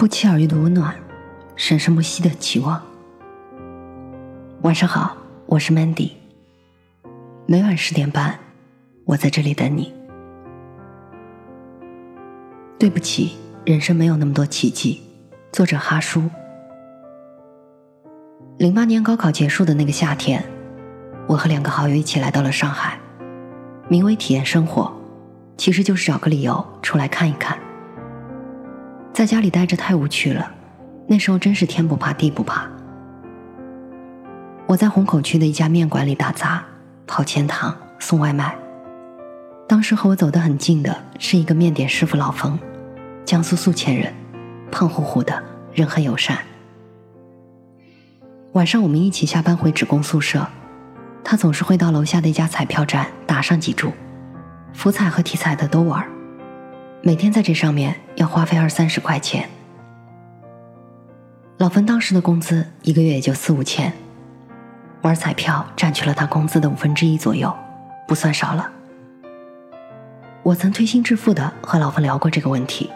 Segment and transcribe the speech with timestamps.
[0.00, 0.96] 不期而遇的温暖，
[1.56, 2.80] 生生不息的期望。
[4.62, 6.12] 晚上好，我是 Mandy。
[7.44, 8.38] 每晚十点半，
[9.04, 9.92] 我在这里等你。
[12.78, 13.36] 对不起，
[13.66, 15.02] 人生没有那么多奇迹。
[15.52, 16.30] 作者哈叔。
[18.56, 20.42] 零八年高考结束的那个夏天，
[21.26, 22.98] 我和两个好友一起来到了上海，
[23.86, 24.90] 名为体验生活，
[25.58, 27.58] 其实就是找个理由出来看一看。
[29.12, 30.50] 在家里待着太无趣了，
[31.06, 32.66] 那时候真是天不怕地不怕。
[34.66, 36.64] 我在虹口区的一家面馆里打杂，
[37.06, 38.56] 跑前堂送外卖。
[39.68, 42.58] 当时和我走得很近的是一个面点师傅老冯，
[43.24, 44.12] 江苏宿迁人，
[44.70, 45.42] 胖乎乎的，
[45.72, 46.38] 人很友善。
[48.52, 50.46] 晚上我们一起下班回职工宿舍，
[51.22, 53.92] 他总是会到楼下的一家彩票站打上几注，
[54.72, 56.04] 福彩和体彩的都玩。
[57.02, 59.48] 每天在这上面要花费二三十块钱，
[61.56, 63.90] 老冯当时的工资一个月也就四五千，
[65.00, 67.50] 玩彩票占据了他工资的五分之一左右，
[68.06, 68.70] 不算少了。
[70.42, 72.90] 我曾推心置腹的和老冯聊过这个问题，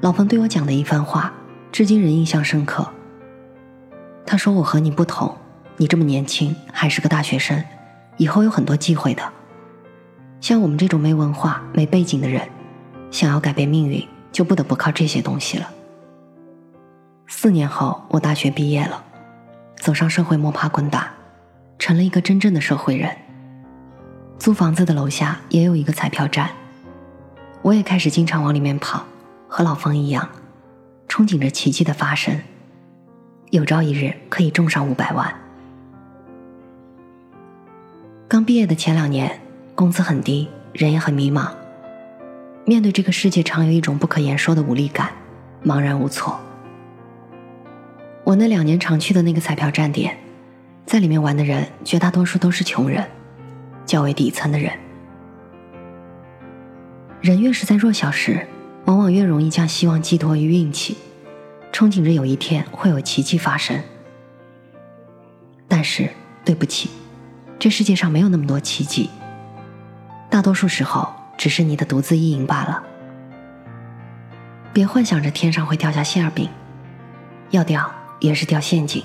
[0.00, 1.34] 老冯对我讲的一番话，
[1.72, 2.88] 至今仍印象深刻。
[4.24, 5.36] 他说：“我和你不同，
[5.76, 7.64] 你这么年轻，还是个大学生，
[8.18, 9.22] 以后有很多机会的。”
[10.46, 12.40] 像我们这种没文化、没背景的人，
[13.10, 15.68] 想要改变命运，就不得不靠这些东西了。
[17.26, 19.02] 四年后，我大学毕业了，
[19.80, 21.12] 走上社会摸爬滚打，
[21.80, 23.10] 成了一个真正的社会人。
[24.38, 26.48] 租房子的楼下也有一个彩票站，
[27.62, 29.04] 我也开始经常往里面跑，
[29.48, 30.28] 和老冯一样，
[31.08, 32.40] 憧憬着奇迹的发生，
[33.50, 35.34] 有朝一日可以中上五百万。
[38.28, 39.40] 刚毕业的前两年。
[39.76, 41.50] 工资很低，人也很迷茫。
[42.64, 45.10] 面对这个世界，常有一种不可言说的无力感，
[45.62, 46.40] 茫然无措。
[48.24, 50.16] 我那两年常去的那个彩票站点，
[50.86, 53.04] 在里面玩的人绝大多数都是穷人，
[53.84, 54.72] 较为底层的人。
[57.20, 58.46] 人越是在弱小时，
[58.86, 60.96] 往往越容易将希望寄托于运气，
[61.70, 63.78] 憧憬着有一天会有奇迹发生。
[65.68, 66.08] 但是，
[66.46, 66.88] 对不起，
[67.58, 69.10] 这世界上没有那么多奇迹。
[70.28, 72.82] 大多数时候，只是你的独自意淫罢了。
[74.72, 76.48] 别幻想着天上会掉下馅儿饼，
[77.50, 79.02] 要掉也是掉陷阱。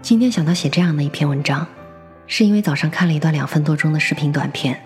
[0.00, 1.66] 今天想到写这样的一篇文章，
[2.28, 4.80] 是因为早上看了一段两分多钟的视频短片，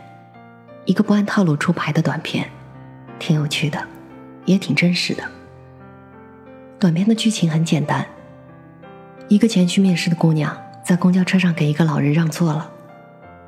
[0.87, 2.49] 一个不按套路出牌的短片，
[3.19, 3.87] 挺有趣的，
[4.47, 5.23] 也挺真实的。
[6.79, 8.07] 短片的剧情很简单，
[9.29, 10.57] 一个前去面试的姑娘。
[10.91, 12.69] 在公交车上给一个老人让座了，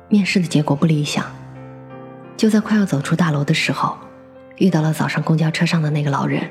[0.07, 1.25] 面试的结果不理想。
[2.37, 3.97] 就在快要走出大楼的时候，
[4.55, 6.49] 遇到了早上公交车上的那个老人。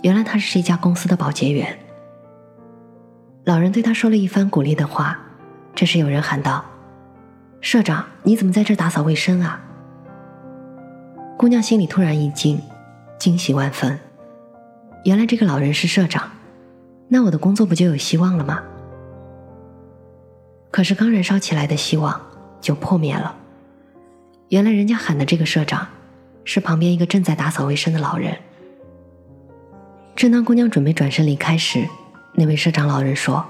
[0.00, 1.78] 原来他是一家公司的保洁员。
[3.44, 5.18] 老人对他说了一番鼓励的话，
[5.74, 6.64] 这时有人喊道
[7.60, 9.60] ：“社长，你怎么在这打扫卫生啊？”
[11.36, 12.58] 姑娘心里突然一惊，
[13.18, 13.98] 惊喜万分。
[15.04, 16.30] 原来这个老人是社长，
[17.08, 18.62] 那我的工作不就有希望了吗？
[20.76, 22.20] 可是刚燃烧起来的希望
[22.60, 23.34] 就破灭了。
[24.50, 25.88] 原来人家喊的这个社长，
[26.44, 28.36] 是旁边一个正在打扫卫生的老人。
[30.14, 31.88] 正当姑娘准备转身离开时，
[32.34, 33.42] 那位社长老人说：“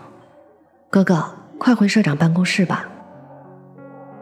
[0.89, 2.89] 哥哥，快回社长办公室吧。”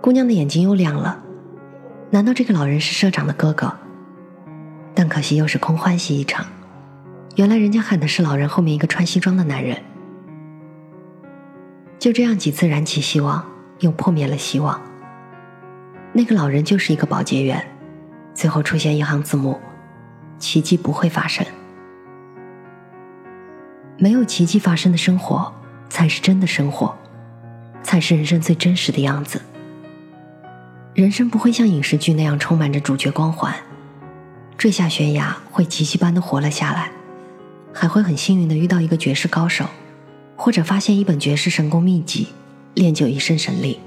[0.01, 1.23] 姑娘的眼睛又亮了，
[2.11, 3.71] 难道这个老人是社长的哥哥？
[4.95, 6.47] 但可惜又是空欢喜一场。
[7.37, 9.77] 原来人家喊的是老人后面一个穿西装的男人。
[12.05, 13.43] 就这样几次燃起希望，
[13.81, 14.79] 又破灭了希望。
[16.13, 17.67] 那个老人就是一个保洁员，
[18.35, 19.59] 最后出现一行字幕：
[20.39, 21.47] 奇迹不会发生。
[23.97, 25.51] 没有奇迹发生的生活，
[25.89, 26.95] 才是真的生活，
[27.83, 29.41] 才是人生最真实的样子。
[30.93, 33.55] 人生不会像影视剧那样充满着主角光环，
[34.59, 36.93] 坠下悬崖会奇迹般的活了下来，
[37.73, 39.65] 还会很幸运的遇到一个绝世高手。
[40.37, 42.29] 或者发现一本绝世神功秘籍，
[42.75, 43.81] 练就一身神力，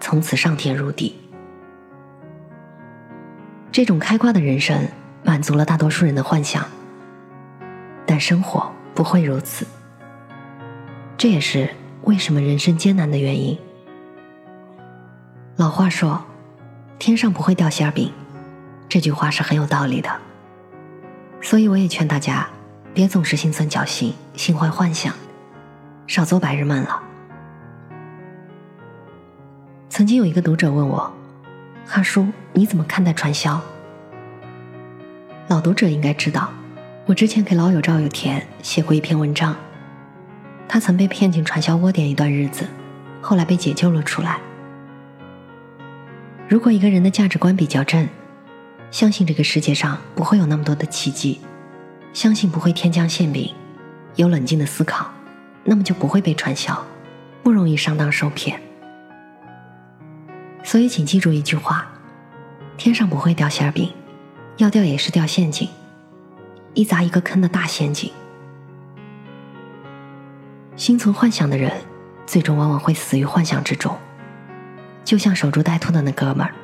[0.00, 1.14] 从此上天入地。
[3.70, 4.88] 这种开挂的人生
[5.22, 6.64] 满足了大多数人的幻想，
[8.06, 9.66] 但生活不会如此。
[11.16, 11.68] 这也是
[12.02, 13.58] 为什么人生艰难的原因。
[15.56, 16.24] 老话说
[16.98, 18.12] ：“天上不会掉馅饼”，
[18.88, 20.10] 这句话是很有道理的。
[21.40, 22.48] 所以我也劝大家，
[22.92, 25.14] 别总是心存侥幸，心怀幻想。
[26.06, 27.02] 少做白日梦了。
[29.88, 31.12] 曾经有一个读者问我
[31.86, 33.60] ：“哈叔，你怎么看待传销？”
[35.48, 36.50] 老读者应该知道，
[37.06, 39.54] 我之前给老友赵有田写过一篇文章，
[40.66, 42.66] 他曾被骗进传销窝点一段日子，
[43.20, 44.40] 后来被解救了出来。
[46.48, 48.08] 如果一个人的价值观比较正，
[48.90, 51.40] 相信这个世界上不会有那么多的奇迹，
[52.12, 53.54] 相信不会天降馅饼，
[54.16, 55.10] 有冷静的思考，
[55.64, 56.84] 那么就不会被传销，
[57.42, 58.60] 不容易上当受骗。
[60.62, 61.86] 所以，请记住一句话：
[62.76, 63.90] 天上不会掉馅饼。
[64.58, 65.68] 要掉也是掉陷阱，
[66.74, 68.12] 一砸一个坑的大陷阱。
[70.76, 71.72] 心存幻想的人，
[72.24, 73.98] 最终往往会死于幻想之中。
[75.04, 76.54] 就像守株待兔的那哥们儿，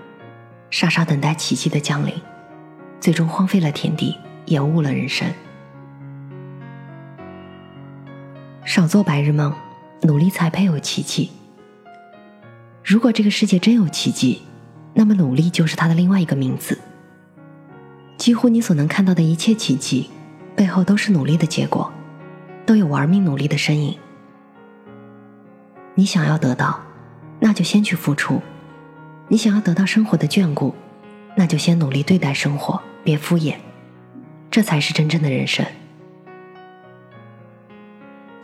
[0.71, 2.15] 傻傻等待奇迹的降临，
[3.01, 4.17] 最终荒废了天地，
[4.47, 5.27] 延误了人生。
[8.71, 9.53] 少做白日梦，
[10.03, 11.29] 努力才配有奇迹。
[12.85, 14.43] 如果这个世界真有奇迹，
[14.95, 16.79] 那么努力就是它的另外一个名字。
[18.17, 20.09] 几乎你所能看到的一切奇迹，
[20.55, 21.93] 背后都是努力的结果，
[22.65, 23.99] 都有玩命努力的身影。
[25.97, 26.81] 你想要得到，
[27.41, 28.41] 那就先去付出；
[29.27, 30.73] 你想要得到生活的眷顾，
[31.37, 33.57] 那就先努力对待生活，别敷衍。
[34.49, 35.67] 这才是真正的人生。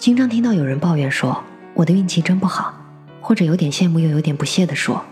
[0.07, 1.43] 经常听到有人抱怨说
[1.75, 2.73] ：“我的运气真不好”，
[3.21, 5.05] 或者有点羡慕又有点不屑的说：“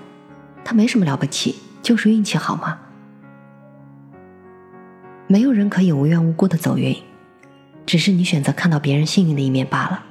[0.65, 2.79] 他没什么了不起，就是运气好吗？”
[5.27, 6.97] 没有人可以无缘无故的走运，
[7.85, 10.05] 只是你选择看到别人幸运的一面罢了。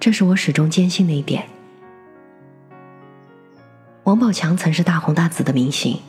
[0.00, 1.44] 这是我始终坚信的一点。
[4.04, 6.00] 王宝强曾是大红大紫的明星，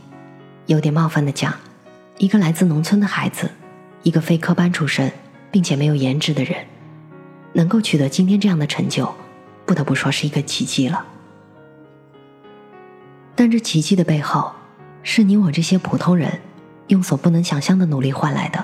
[0.68, 1.54] 有点冒犯的讲，
[2.18, 3.52] 一个来自农村的孩子，
[4.04, 5.12] 一个非科班出身
[5.52, 6.66] 并且没有颜值的人，
[7.58, 9.12] 能够取得今天这样的成就，
[9.66, 11.04] 不得不说是一个奇迹了。
[13.36, 14.52] 但这奇迹的背后，
[15.02, 16.40] 是你我这些普通人。
[16.88, 18.64] 用所不能想象的努力换来的，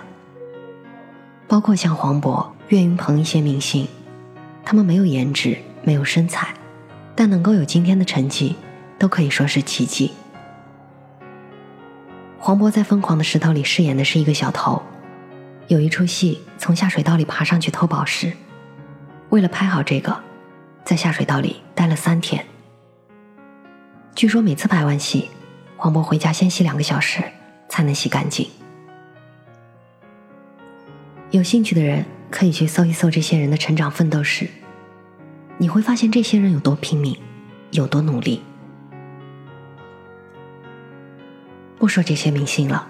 [1.46, 3.86] 包括像黄渤、岳云鹏一些明星，
[4.64, 6.54] 他们没有颜值，没有身材，
[7.16, 8.56] 但能够有今天的成绩，
[8.98, 10.14] 都可以说是奇迹。
[12.40, 14.82] 黄渤在《疯狂的石头》里饰演的是一个小偷，
[15.68, 18.32] 有一出戏从下水道里爬上去偷宝石，
[19.34, 20.16] 为了拍好这个，
[20.86, 22.46] 在下水道里待了三天。
[24.14, 25.28] 据说每次拍完戏，
[25.76, 27.24] 黄渤回家先洗两个小时。
[27.70, 28.48] 才能洗干净。
[31.32, 34.48] 有兴趣的人可以去搜一搜这些人的成长奋斗史，
[35.58, 37.18] 你会发现这些人有多拼命，
[37.72, 38.44] 有多努力。
[41.80, 42.88] 不说这些明星了，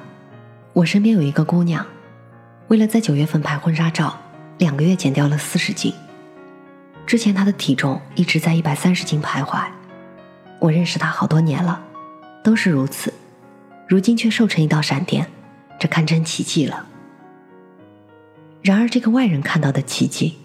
[0.74, 1.86] 我身边有一个姑娘，
[2.68, 4.20] 为了在九月份拍婚纱照，
[4.58, 5.94] 两个月减掉了四十斤。
[7.06, 9.66] 之前他的体重一直在一百三十斤徘徊，
[10.60, 11.82] 我认识他好多年了，
[12.44, 13.14] 都是如此。
[13.88, 15.30] 如今却瘦成一道闪电，
[15.78, 16.88] 这堪称奇迹了。
[18.62, 20.38] 然而，这个外人看到的奇迹，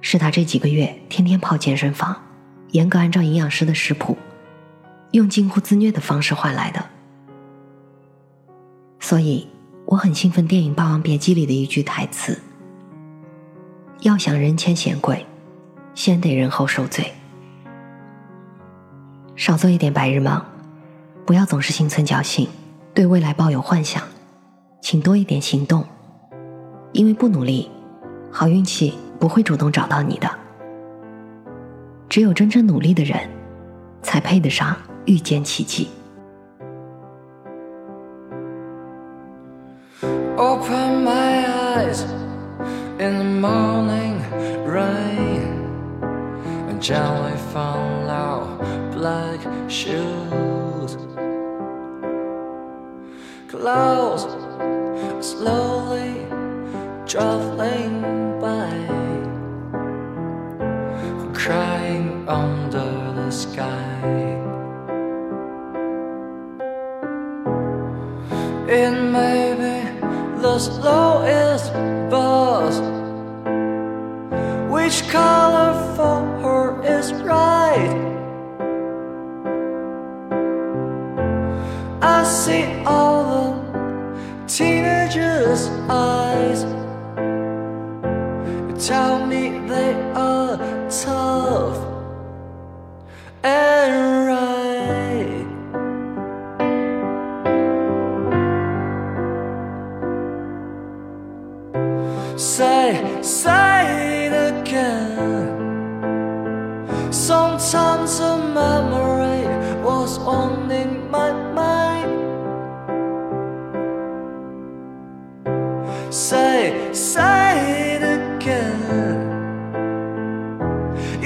[0.00, 2.14] 是他这几个月天天泡健身房，
[2.72, 4.16] 严格按照营养师的食谱，
[5.12, 6.84] 用近乎自虐的方式换来的。
[9.00, 9.48] 所以，
[9.86, 12.38] 我很兴奋电影《霸王别姬》里的一句台词
[14.02, 15.24] ：“要想人前显贵，
[15.98, 17.12] 先得人后受罪。”
[19.34, 20.40] 少做一点白日梦。
[21.26, 22.48] 不要总是心存侥幸，
[22.94, 24.00] 对未来抱有幻想，
[24.80, 25.84] 请多一点行动，
[26.92, 27.68] 因为不努力，
[28.30, 30.30] 好运气不会主动找到你的。
[32.08, 33.28] 只有真正努力的人，
[34.02, 34.74] 才配得上
[35.04, 35.88] 遇见奇迹。
[53.48, 54.24] Clouds
[55.20, 56.14] slowly
[57.04, 58.00] traveling
[58.40, 58.72] by,
[61.34, 64.00] crying under the sky.
[68.66, 71.70] It may be the slowest
[72.08, 72.97] bus.
[74.78, 76.66] Which color for her
[76.98, 77.94] is right?
[82.00, 83.24] I see all
[83.72, 86.62] the teenagers' eyes.
[88.86, 90.56] Tell me they are
[90.88, 91.78] tough
[93.42, 93.77] and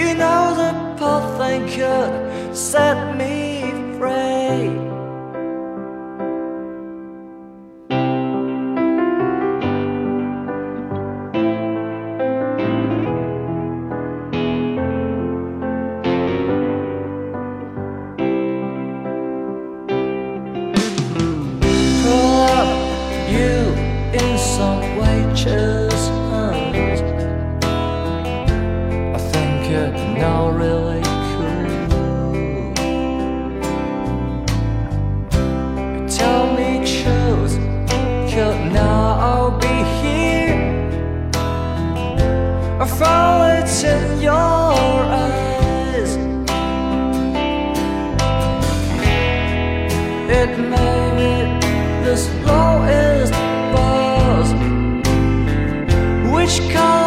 [0.02, 4.81] You know the path they could set me free.
[56.52, 57.01] aşka